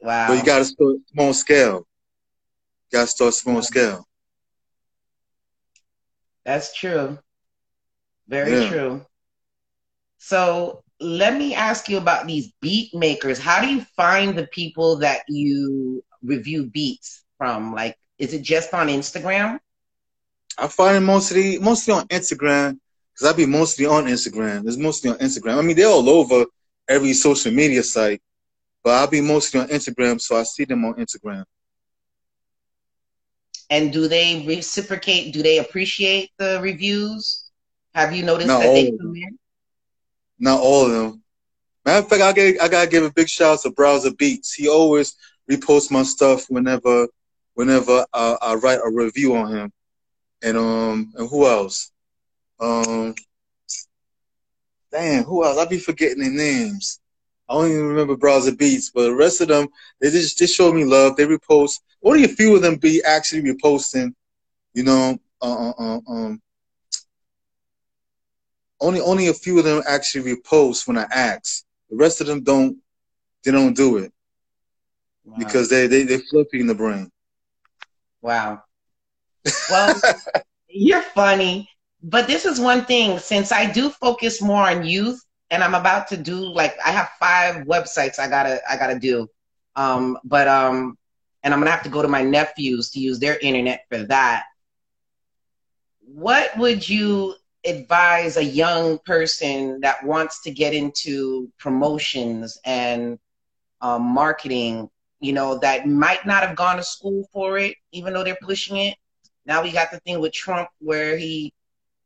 Wow. 0.00 0.28
But 0.28 0.38
you 0.38 0.44
gotta 0.44 0.64
start 0.64 0.96
small 1.12 1.34
scale. 1.34 1.86
You 2.90 2.98
gotta 2.98 3.06
start 3.06 3.34
small 3.34 3.62
scale. 3.62 4.06
That's 6.44 6.74
true. 6.74 7.18
Very 8.28 8.52
yeah. 8.52 8.68
true. 8.68 9.06
So 10.18 10.82
let 11.00 11.36
me 11.36 11.54
ask 11.54 11.88
you 11.88 11.98
about 11.98 12.26
these 12.26 12.52
beat 12.60 12.94
makers. 12.94 13.38
How 13.38 13.60
do 13.60 13.68
you 13.68 13.82
find 13.96 14.36
the 14.36 14.46
people 14.48 14.96
that 14.98 15.22
you 15.28 16.04
review 16.22 16.66
beats 16.66 17.24
from? 17.38 17.74
Like, 17.74 17.96
is 18.18 18.34
it 18.34 18.42
just 18.42 18.74
on 18.74 18.88
Instagram? 18.88 19.58
I 20.58 20.66
find 20.68 21.04
mostly 21.06 21.58
mostly 21.58 21.94
on 21.94 22.08
Instagram 22.08 22.78
because 23.14 23.32
I 23.32 23.36
be 23.36 23.46
mostly 23.46 23.86
on 23.86 24.06
Instagram. 24.06 24.66
It's 24.66 24.76
mostly 24.76 25.10
on 25.10 25.18
Instagram. 25.18 25.58
I 25.58 25.62
mean, 25.62 25.76
they're 25.76 25.88
all 25.88 26.08
over 26.08 26.46
every 26.88 27.12
social 27.12 27.52
media 27.52 27.82
site, 27.82 28.20
but 28.82 28.94
I'll 28.94 29.06
be 29.06 29.20
mostly 29.20 29.60
on 29.60 29.68
Instagram, 29.68 30.20
so 30.20 30.36
I 30.36 30.42
see 30.42 30.64
them 30.64 30.84
on 30.84 30.94
Instagram. 30.94 31.44
And 33.70 33.92
do 33.92 34.08
they 34.08 34.44
reciprocate? 34.46 35.32
Do 35.32 35.42
they 35.42 35.58
appreciate 35.58 36.30
the 36.38 36.58
reviews? 36.62 37.44
Have 37.94 38.14
you 38.14 38.24
noticed 38.24 38.48
Not 38.48 38.60
that 38.60 38.72
they 38.72 38.90
come 38.90 39.14
in? 39.14 39.38
Not 40.38 40.60
all 40.60 40.86
of 40.86 40.92
them. 40.92 41.22
Matter 41.84 42.04
of 42.04 42.08
fact, 42.08 42.22
I, 42.22 42.32
get, 42.32 42.62
I 42.62 42.68
gotta 42.68 42.88
give 42.88 43.04
a 43.04 43.12
big 43.12 43.28
shout 43.28 43.54
out 43.54 43.62
to 43.62 43.70
Browser 43.70 44.12
Beats. 44.12 44.54
He 44.54 44.68
always 44.68 45.16
reposts 45.50 45.90
my 45.90 46.02
stuff 46.02 46.46
whenever 46.48 47.08
whenever 47.54 48.06
I, 48.12 48.36
I 48.40 48.54
write 48.54 48.78
a 48.84 48.90
review 48.90 49.36
on 49.36 49.52
him. 49.52 49.72
And 50.42 50.56
um 50.56 51.12
and 51.16 51.28
who 51.28 51.46
else? 51.46 51.90
Um 52.60 53.14
damn, 54.90 55.24
who 55.24 55.44
else? 55.44 55.58
I 55.58 55.66
be 55.66 55.78
forgetting 55.78 56.20
their 56.20 56.30
names. 56.30 57.00
I 57.48 57.54
don't 57.54 57.70
even 57.70 57.86
remember 57.86 58.16
Browser 58.16 58.54
Beats, 58.54 58.90
but 58.90 59.04
the 59.04 59.14
rest 59.14 59.40
of 59.40 59.48
them, 59.48 59.68
they 60.00 60.10
just, 60.10 60.36
just 60.36 60.54
show 60.54 60.70
me 60.72 60.84
love. 60.84 61.16
They 61.16 61.24
repost. 61.24 61.80
Only 62.04 62.24
a 62.24 62.28
few 62.28 62.54
of 62.54 62.62
them 62.62 62.76
be 62.76 63.02
actually 63.02 63.42
reposting, 63.42 64.12
you 64.74 64.82
know, 64.82 65.18
uh, 65.40 65.70
uh, 65.70 65.72
uh, 65.78 66.00
um, 66.08 66.42
only 68.80 69.00
only 69.00 69.28
a 69.28 69.34
few 69.34 69.58
of 69.58 69.64
them 69.64 69.82
actually 69.88 70.34
repost 70.36 70.86
when 70.86 70.98
I 70.98 71.06
ask. 71.10 71.64
The 71.90 71.96
rest 71.96 72.20
of 72.20 72.26
them 72.26 72.42
don't. 72.42 72.78
They 73.44 73.50
don't 73.50 73.74
do 73.74 73.96
it 73.98 74.12
wow. 75.24 75.36
because 75.38 75.70
they 75.70 75.86
they 75.86 76.02
they 76.02 76.18
flippy 76.18 76.60
in 76.60 76.66
the 76.66 76.74
brain. 76.74 77.10
Wow. 78.20 78.62
Well, 79.70 80.00
you're 80.68 81.02
funny, 81.02 81.68
but 82.02 82.26
this 82.26 82.44
is 82.44 82.60
one 82.60 82.84
thing. 82.84 83.18
Since 83.18 83.52
I 83.52 83.70
do 83.70 83.90
focus 83.90 84.40
more 84.40 84.62
on 84.62 84.84
youth, 84.84 85.22
and 85.50 85.62
I'm 85.62 85.74
about 85.74 86.08
to 86.08 86.16
do 86.16 86.36
like 86.36 86.76
I 86.84 86.90
have 86.90 87.10
five 87.18 87.66
websites 87.66 88.18
I 88.18 88.28
gotta 88.28 88.60
I 88.70 88.76
gotta 88.76 88.98
do, 88.98 89.28
um, 89.76 90.18
but 90.24 90.48
um, 90.48 90.96
and 91.42 91.54
I'm 91.54 91.60
gonna 91.60 91.70
have 91.70 91.82
to 91.84 91.88
go 91.88 92.02
to 92.02 92.08
my 92.08 92.22
nephews 92.22 92.90
to 92.90 93.00
use 93.00 93.18
their 93.18 93.38
internet 93.38 93.84
for 93.88 94.04
that. 94.04 94.44
What 96.00 96.56
would 96.58 96.88
you 96.88 97.34
advise 97.64 98.36
a 98.36 98.44
young 98.44 98.98
person 99.04 99.80
that 99.80 100.04
wants 100.04 100.42
to 100.42 100.50
get 100.50 100.74
into 100.74 101.50
promotions 101.58 102.58
and 102.64 103.18
um, 103.80 104.02
marketing, 104.02 104.88
you 105.20 105.32
know, 105.32 105.58
that 105.58 105.86
might 105.86 106.24
not 106.26 106.42
have 106.42 106.56
gone 106.56 106.76
to 106.76 106.82
school 106.82 107.28
for 107.32 107.58
it, 107.58 107.76
even 107.92 108.12
though 108.12 108.24
they're 108.24 108.38
pushing 108.42 108.76
it? 108.76 108.96
Now 109.48 109.62
we 109.62 109.72
got 109.72 109.90
the 109.90 109.98
thing 110.00 110.20
with 110.20 110.34
Trump 110.34 110.68
where 110.78 111.16
he, 111.16 111.54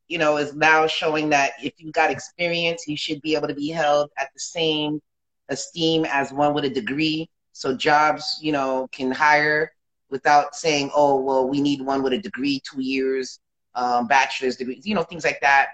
you 0.06 0.16
know, 0.16 0.36
is 0.36 0.54
now 0.54 0.86
showing 0.86 1.28
that 1.30 1.54
if 1.60 1.74
you've 1.78 1.92
got 1.92 2.10
experience, 2.10 2.84
you 2.86 2.96
should 2.96 3.20
be 3.20 3.34
able 3.34 3.48
to 3.48 3.54
be 3.54 3.68
held 3.68 4.10
at 4.16 4.28
the 4.32 4.38
same 4.38 5.00
esteem 5.48 6.04
as 6.04 6.32
one 6.32 6.54
with 6.54 6.64
a 6.64 6.70
degree. 6.70 7.28
So 7.52 7.76
jobs, 7.76 8.38
you 8.40 8.52
know, 8.52 8.88
can 8.92 9.10
hire 9.10 9.72
without 10.08 10.54
saying, 10.54 10.92
oh, 10.94 11.20
well, 11.20 11.48
we 11.48 11.60
need 11.60 11.82
one 11.82 12.04
with 12.04 12.12
a 12.12 12.18
degree, 12.18 12.60
two 12.70 12.80
years, 12.80 13.40
um, 13.74 14.06
bachelor's 14.06 14.56
degrees, 14.56 14.86
you 14.86 14.94
know, 14.94 15.02
things 15.02 15.24
like 15.24 15.40
that, 15.40 15.70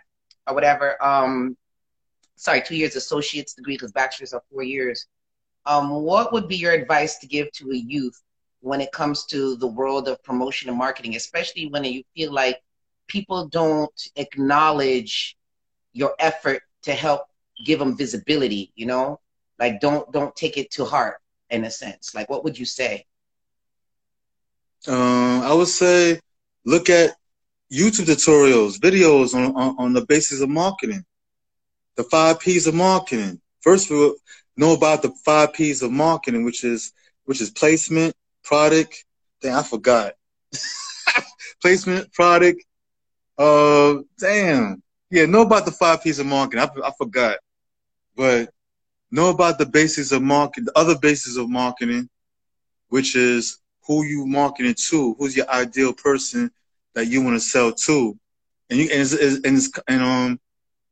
or 0.46 0.54
whatever. 0.54 0.96
Um, 1.04 1.54
sorry, 2.36 2.62
two 2.62 2.76
years 2.76 2.96
associate's 2.96 3.52
degree 3.52 3.74
because 3.74 3.92
bachelor's 3.92 4.32
are 4.32 4.42
four 4.50 4.62
years. 4.62 5.06
Um, 5.66 5.90
what 5.90 6.32
would 6.32 6.48
be 6.48 6.56
your 6.56 6.72
advice 6.72 7.18
to 7.18 7.26
give 7.26 7.52
to 7.52 7.70
a 7.72 7.76
youth 7.76 8.18
when 8.60 8.80
it 8.80 8.92
comes 8.92 9.24
to 9.26 9.56
the 9.56 9.66
world 9.66 10.08
of 10.08 10.22
promotion 10.22 10.68
and 10.68 10.78
marketing, 10.78 11.16
especially 11.16 11.66
when 11.66 11.84
you 11.84 12.02
feel 12.14 12.32
like 12.32 12.60
people 13.06 13.46
don't 13.46 14.08
acknowledge 14.16 15.36
your 15.92 16.14
effort 16.18 16.62
to 16.82 16.92
help 16.92 17.22
give 17.64 17.78
them 17.78 17.96
visibility? 17.96 18.72
You 18.74 18.86
know, 18.86 19.20
like 19.58 19.80
don't 19.80 20.10
don't 20.12 20.34
take 20.34 20.56
it 20.56 20.70
to 20.72 20.84
heart 20.84 21.16
in 21.50 21.64
a 21.64 21.70
sense. 21.70 22.14
Like, 22.14 22.28
what 22.28 22.44
would 22.44 22.58
you 22.58 22.64
say? 22.64 23.06
Um, 24.86 25.42
I 25.42 25.52
would 25.52 25.68
say 25.68 26.20
look 26.64 26.90
at 26.90 27.16
YouTube 27.72 28.06
tutorials, 28.06 28.78
videos 28.78 29.34
on, 29.34 29.54
on, 29.54 29.76
on 29.78 29.92
the 29.92 30.04
basis 30.06 30.40
of 30.40 30.48
marketing. 30.48 31.04
The 31.96 32.04
five 32.04 32.38
P's 32.40 32.66
of 32.66 32.74
marketing. 32.74 33.40
First, 33.60 33.90
we 33.90 34.14
know 34.56 34.72
about 34.74 35.02
the 35.02 35.12
five 35.24 35.52
P's 35.52 35.82
of 35.82 35.90
marketing, 35.90 36.44
which 36.44 36.64
is 36.64 36.92
which 37.24 37.40
is 37.40 37.50
placement, 37.50 38.14
product. 38.48 39.04
Damn, 39.42 39.58
I 39.58 39.62
forgot. 39.62 40.14
placement, 41.62 42.10
product. 42.14 42.64
Uh, 43.36 43.96
damn. 44.18 44.82
Yeah, 45.10 45.26
know 45.26 45.42
about 45.42 45.66
the 45.66 45.70
five 45.70 46.02
P's 46.02 46.18
of 46.18 46.26
marketing. 46.26 46.64
I, 46.64 46.88
I 46.88 46.90
forgot, 46.96 47.38
but 48.16 48.50
know 49.10 49.30
about 49.30 49.58
the 49.58 49.66
basis 49.66 50.12
of 50.12 50.22
marketing. 50.22 50.64
The 50.64 50.78
other 50.78 50.98
basis 50.98 51.36
of 51.36 51.48
marketing, 51.48 52.08
which 52.88 53.16
is 53.16 53.58
who 53.86 54.04
you 54.04 54.26
marketing 54.26 54.74
to, 54.88 55.14
who's 55.18 55.36
your 55.36 55.48
ideal 55.48 55.92
person 55.92 56.50
that 56.94 57.06
you 57.06 57.22
want 57.22 57.36
to 57.36 57.40
sell 57.40 57.72
to, 57.72 58.18
and 58.70 58.78
you 58.78 58.88
and, 58.90 59.00
it's, 59.00 59.12
it's, 59.12 59.46
and, 59.46 59.56
it's, 59.56 59.70
and 59.88 60.02
um 60.02 60.40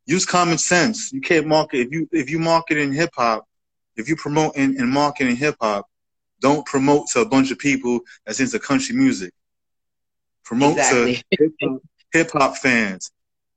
use 0.07 0.25
common 0.25 0.57
sense. 0.57 1.13
You 1.13 1.21
can't 1.21 1.47
market 1.47 1.81
if 1.81 1.93
you 1.93 2.09
if 2.13 2.31
you 2.31 2.39
market 2.39 2.79
in 2.79 2.93
hip 2.93 3.11
hop, 3.15 3.47
if 3.97 4.09
you 4.09 4.17
promote 4.17 4.57
in, 4.57 4.79
and 4.79 4.89
market 4.89 5.27
in 5.27 5.37
hip 5.37 5.57
hop, 5.61 5.87
don't 6.41 6.67
promote 6.67 7.09
to 7.09 7.21
a 7.21 7.29
bunch 7.29 7.51
of 7.51 7.59
people 7.59 8.01
that's 8.25 8.41
into 8.41 8.59
country 8.59 8.95
music. 8.95 9.33
Promote 10.45 10.79
exactly. 10.79 11.23
to 11.61 11.81
hip 12.13 12.31
hop 12.33 12.57
fans. 12.57 13.11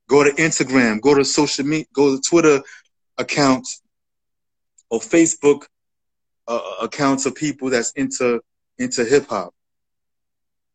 Go 0.07 0.23
to 0.23 0.31
Instagram, 0.31 1.01
go 1.01 1.13
to 1.13 1.23
social 1.23 1.65
media, 1.65 1.85
go 1.93 2.15
to 2.15 2.21
Twitter 2.21 2.61
accounts 3.17 3.81
or 4.89 4.99
Facebook 4.99 5.65
uh, 6.47 6.59
accounts 6.81 7.25
of 7.25 7.35
people 7.35 7.69
that's 7.69 7.91
into 7.91 8.41
into 8.79 9.05
hip 9.05 9.27
hop. 9.27 9.53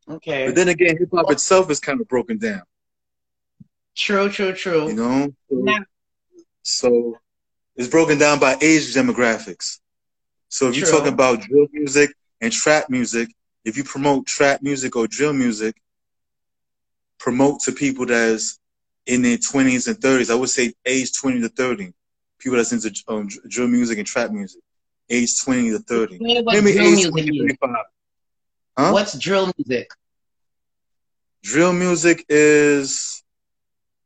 Okay. 0.09 0.47
But 0.47 0.55
then 0.55 0.69
again, 0.69 0.97
hip 0.99 1.09
hop 1.13 1.31
itself 1.33 1.71
is 1.71 1.81
kind 1.81 2.01
of 2.01 2.07
broken 2.07 2.39
down. 2.39 2.63
True, 3.97 4.29
true, 4.29 4.53
true. 4.53 4.89
You 4.89 4.95
know? 4.95 5.35
So, 5.51 5.77
so 6.63 7.19
it's 7.77 7.89
broken 7.89 8.19
down 8.19 8.39
by 8.39 8.57
age 8.61 8.95
demographics. 8.95 9.81
So 10.55 10.69
if 10.69 10.77
you're 10.77 10.87
talking 10.87 11.13
about 11.13 11.41
drill 11.41 11.67
music 11.73 12.15
and 12.41 12.53
trap 12.53 12.89
music, 12.89 13.29
if 13.65 13.77
you 13.77 13.83
promote 13.83 14.25
trap 14.25 14.63
music 14.63 14.95
or 14.95 15.09
drill 15.09 15.33
music, 15.33 15.75
promote 17.19 17.59
to 17.63 17.73
people 17.73 18.07
that's 18.07 18.61
in 19.05 19.23
their 19.23 19.37
20s 19.37 19.89
and 19.89 19.97
30s. 19.97 20.31
I 20.31 20.37
would 20.37 20.49
say 20.49 20.73
age 20.87 21.11
20 21.19 21.41
to 21.41 21.49
30. 21.49 21.93
People 22.39 22.57
that's 22.57 22.71
into 22.71 22.95
um, 23.09 23.29
drill 23.49 23.67
music 23.67 23.99
and 23.99 24.07
trap 24.07 24.31
music. 24.31 24.63
Age 25.11 25.41
20 25.43 25.71
to 25.71 25.81
30. 25.81 26.19
Maybe 26.21 26.79
age 26.79 27.05
20 27.09 27.37
35. 27.37 27.71
Huh? 28.79 28.93
What's 28.93 29.19
drill 29.19 29.53
music? 29.59 29.89
Drill 31.43 31.73
music 31.73 32.25
is 32.29 33.25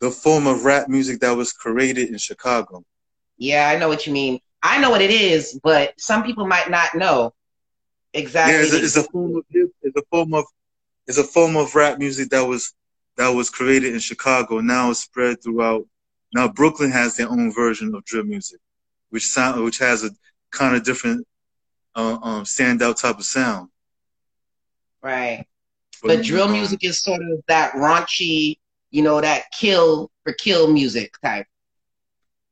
the 0.00 0.10
form 0.10 0.46
of 0.46 0.64
rap 0.64 0.88
music 0.88 1.20
that 1.20 1.32
was 1.32 1.52
created 1.52 2.08
in 2.08 2.16
Chicago. 2.16 2.84
Yeah, 3.36 3.68
I 3.68 3.78
know 3.78 3.88
what 3.88 4.06
you 4.06 4.14
mean. 4.14 4.40
I 4.62 4.80
know 4.80 4.90
what 4.90 5.02
it 5.02 5.10
is, 5.10 5.58
but 5.62 5.98
some 6.00 6.24
people 6.24 6.46
might 6.46 6.70
not 6.70 6.94
know 6.94 7.34
exactly. 8.12 8.54
Yeah, 8.54 8.62
it's 8.62 8.72
a, 8.72 8.82
it's 8.82 8.96
a 8.96 9.10
form 9.10 9.36
of 9.36 9.44
it's 9.50 9.96
a 9.96 10.02
form 10.10 10.34
of 10.34 10.44
it's 11.06 11.18
a 11.18 11.24
form 11.24 11.56
of 11.56 11.74
rap 11.74 11.98
music 11.98 12.30
that 12.30 12.44
was 12.46 12.74
that 13.16 13.28
was 13.28 13.50
created 13.50 13.94
in 13.94 14.00
Chicago. 14.00 14.60
Now 14.60 14.90
it's 14.90 15.00
spread 15.00 15.42
throughout. 15.42 15.86
Now 16.34 16.48
Brooklyn 16.48 16.90
has 16.90 17.16
their 17.16 17.28
own 17.28 17.52
version 17.52 17.94
of 17.94 18.04
drill 18.04 18.24
music, 18.24 18.60
which 19.10 19.26
sound 19.26 19.62
which 19.64 19.78
has 19.78 20.04
a 20.04 20.10
kind 20.50 20.76
of 20.76 20.84
different 20.84 21.26
uh, 21.94 22.18
um, 22.22 22.44
standout 22.44 23.00
type 23.00 23.18
of 23.18 23.24
sound. 23.24 23.68
Right. 25.02 25.46
But, 26.02 26.18
but 26.18 26.24
drill 26.24 26.48
music 26.48 26.84
is 26.84 27.00
sort 27.00 27.22
of 27.22 27.42
that 27.48 27.72
raunchy, 27.72 28.58
you 28.90 29.02
know, 29.02 29.20
that 29.20 29.50
kill 29.52 30.10
for 30.22 30.32
kill 30.32 30.72
music 30.72 31.14
type. 31.22 31.46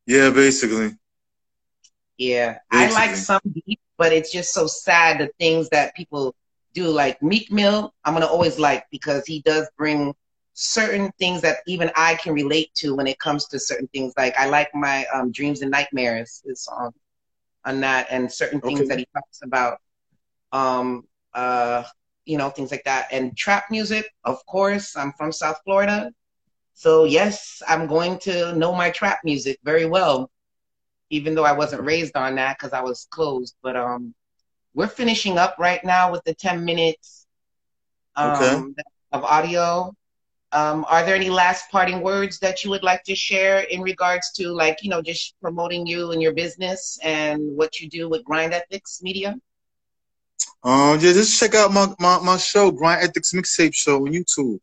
Yeah, 0.07 0.31
basically. 0.31 0.97
Yeah. 2.19 2.59
I 2.71 2.91
like 2.91 3.17
some 3.17 3.41
beats, 3.45 3.83
but 3.97 4.13
it's 4.13 4.33
just 4.33 4.53
so 4.53 4.67
sad 4.67 5.19
the 5.21 5.31
things 5.39 5.69
that 5.71 5.95
people 5.95 6.35
do. 6.73 6.89
Like 6.89 7.23
Meek 7.23 7.51
Mill, 7.51 7.95
I'm 8.05 8.15
gonna 8.15 8.27
always 8.27 8.59
like 8.59 8.85
because 8.91 9.27
he 9.27 9.41
does 9.43 9.69
bring 9.77 10.15
certain 10.55 11.13
things 11.19 11.43
that 11.43 11.59
even 11.67 11.91
I 11.97 12.15
can 12.15 12.33
relate 12.33 12.73
to 12.77 12.95
when 12.95 13.07
it 13.07 13.19
comes 13.19 13.47
to 13.49 13.59
certain 13.59 13.89
things. 13.89 14.15
Like 14.17 14.37
I 14.39 14.47
like 14.49 14.75
my 14.75 15.07
um, 15.15 15.31
Dreams 15.31 15.63
and 15.63 15.71
Nightmares, 15.71 16.43
his 16.47 16.63
song 16.63 16.93
on 17.65 17.81
that, 17.81 18.07
and 18.11 18.31
certain 18.33 18.61
things 18.61 18.81
okay. 18.81 18.89
that 18.89 18.99
he 18.99 19.07
talks 19.15 19.41
about. 19.43 19.79
Um, 20.53 21.07
uh, 21.35 21.85
you 22.25 22.37
know, 22.37 22.51
things 22.51 22.71
like 22.71 22.85
that. 22.85 23.09
And 23.13 23.37
trap 23.37 23.67
music, 23.71 24.11
of 24.25 24.45
course, 24.47 24.97
I'm 24.97 25.13
from 25.13 25.31
South 25.31 25.59
Florida. 25.65 26.11
So, 26.75 27.05
yes, 27.05 27.63
I'm 27.67 27.87
going 27.87 28.19
to 28.21 28.55
know 28.55 28.75
my 28.75 28.91
trap 28.91 29.21
music 29.25 29.59
very 29.63 29.87
well. 29.87 30.31
Even 31.11 31.35
though 31.35 31.45
I 31.45 31.53
wasn't 31.53 31.83
raised 31.83 32.17
on 32.17 32.37
that 32.37 32.59
because 32.59 32.73
I 32.73 32.83
was 32.83 33.07
closed. 33.11 33.55
But 33.63 33.77
um, 33.77 34.15
we're 34.75 34.89
finishing 34.89 35.39
up 35.39 35.57
right 35.59 35.83
now 35.85 36.13
with 36.13 36.23
the 36.25 36.35
10 36.35 36.65
minutes 36.65 37.27
um, 38.17 38.33
okay. 38.33 38.83
of 39.13 39.25
audio. 39.25 39.95
Um, 40.53 40.87
are 40.89 41.05
there 41.05 41.15
any 41.15 41.29
last 41.29 41.71
parting 41.71 42.01
words 42.01 42.39
that 42.39 42.65
you 42.65 42.71
would 42.71 42.83
like 42.83 43.03
to 43.05 43.15
share 43.15 43.61
in 43.61 43.83
regards 43.83 44.33
to, 44.33 44.53
like, 44.53 44.79
you 44.83 44.91
know, 44.91 45.03
just 45.03 45.35
promoting 45.41 45.87
you 45.87 46.13
and 46.13 46.23
your 46.23 46.33
business 46.33 46.99
and 47.03 47.41
what 47.57 47.81
you 47.81 47.89
do 47.89 48.09
with 48.09 48.25
Grind 48.25 48.55
Ethics 48.55 49.01
Media? 49.03 49.37
Um, 50.63 50.99
yeah, 51.01 51.13
just 51.13 51.39
check 51.39 51.55
out 51.55 51.73
my, 51.73 51.93
my, 51.99 52.21
my 52.23 52.37
show, 52.37 52.71
Grind 52.71 53.03
Ethics 53.03 53.33
Mixtape 53.33 53.75
Show 53.75 53.97
on 53.97 54.13
YouTube. 54.13 54.61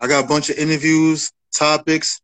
I 0.00 0.06
got 0.06 0.24
a 0.24 0.28
bunch 0.28 0.50
of 0.50 0.58
interviews, 0.58 1.32
topics, 1.54 2.20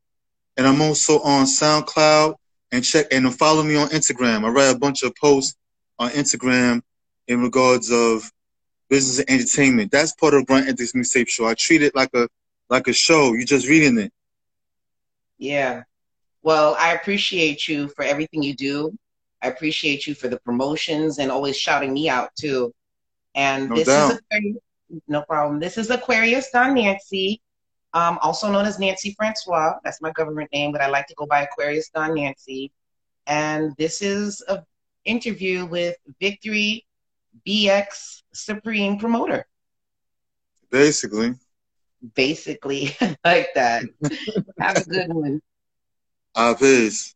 and 0.57 0.67
I'm 0.67 0.83
also 0.83 1.21
on 1.21 1.47
SoundCloud 1.47 2.35
and 2.73 2.83
check 2.83 3.07
and 3.13 3.33
follow 3.37 3.63
me 3.63 3.77
on 3.77 3.89
Instagram. 3.91 4.45
I 4.45 4.49
write 4.49 4.75
a 4.75 4.79
bunch 4.79 5.03
of 5.03 5.15
posts 5.15 5.57
on 5.99 6.11
Instagram 6.11 6.81
in 7.29 7.43
regards 7.43 7.91
of 7.93 8.33
business 8.89 9.21
and 9.21 9.31
entertainment. 9.31 9.93
That's 9.93 10.13
part 10.15 10.35
of 10.35 10.47
Grind 10.47 10.69
Ethics 10.69 10.93
Mixtape 10.93 11.29
Show. 11.29 11.47
I 11.47 11.55
treat 11.55 11.83
it 11.83 11.95
like 11.95 12.11
a 12.15 12.29
like 12.69 12.89
a 12.89 12.93
show. 12.93 13.35
You're 13.35 13.45
just 13.45 13.69
reading 13.69 13.99
it. 13.99 14.13
Yeah. 15.39 15.83
Well, 16.43 16.75
I 16.79 16.95
appreciate 16.95 17.69
you 17.69 17.89
for 17.89 18.03
everything 18.05 18.43
you 18.43 18.55
do. 18.55 18.97
I 19.43 19.49
appreciate 19.49 20.07
you 20.07 20.15
for 20.15 20.29
the 20.29 20.41
promotions 20.41 21.19
and 21.19 21.31
always 21.31 21.57
shouting 21.57 21.93
me 21.93 22.09
out 22.09 22.31
too. 22.39 22.73
And 23.35 23.69
no 23.69 23.77
this 23.77 23.87
doubt. 23.87 24.13
is 24.13 24.19
Aquarius, 24.19 24.57
no 25.09 25.23
problem. 25.23 25.61
This 25.61 25.79
is 25.79 25.91
Aquarius 25.91 26.51
Dawn 26.51 26.75
Nancy, 26.75 27.41
um, 27.95 28.19
also 28.23 28.51
known 28.51 28.65
as 28.65 28.79
Nancy 28.79 29.15
Francois. 29.17 29.75
That's 29.85 30.01
my 30.01 30.11
government 30.13 30.51
name, 30.53 30.73
but 30.73 30.81
I 30.81 30.89
like 30.89 31.07
to 31.09 31.15
go 31.15 31.27
by 31.27 31.43
Aquarius 31.43 31.91
Dawn 31.91 32.15
Nancy. 32.15 32.73
And 33.27 33.75
this 33.77 34.03
is 34.03 34.43
an 34.49 34.63
interview 35.05 35.67
with 35.67 35.97
Viktory 36.21 36.85
BX 37.47 38.23
Supreme 38.33 38.99
Promoter. 38.99 39.47
Basically. 40.71 41.35
Basically, 42.15 42.97
like 43.25 43.49
that. 43.55 43.85
Have 44.59 44.79
a 44.79 44.85
good 44.85 45.13
one. 45.13 45.41
Ah, 46.35 46.55
peace. 46.55 47.15